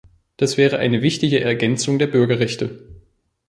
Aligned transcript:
Das 0.37 0.57
wäre 0.57 0.79
eine 0.79 1.03
wichtige 1.03 1.41
Ergänzung 1.41 1.99
der 1.99 2.07
Bürgerrechte. 2.07 2.87